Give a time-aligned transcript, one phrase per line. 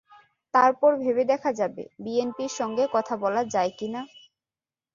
[0.53, 4.01] তারপর ভেবে দেখা যাবে বিএনপির সঙ্গে কথা বলা যায় কি না?